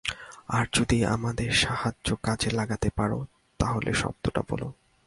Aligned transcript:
আর 0.47 0.65
যদি 0.73 1.05
আমাদের 1.05 1.51
সাহায্য 1.51 2.15
কাজে 2.23 2.49
লাগাতে 2.51 2.89
পারো, 2.95 3.25
তাহলে 3.59 3.93
শব্দটা 3.93 4.41
বোলো। 4.49 4.67